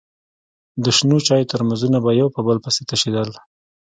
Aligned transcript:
د 0.83 0.85
شنو 0.97 1.17
چايو 1.27 1.49
ترموزونه 1.51 1.97
به 2.03 2.11
يو 2.19 2.27
په 2.35 2.41
بل 2.47 2.57
پسې 2.63 2.81
تشېدل. 2.89 3.29